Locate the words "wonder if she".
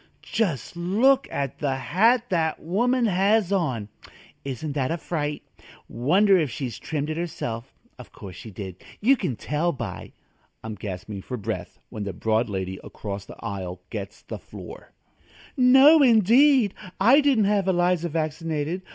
5.87-6.71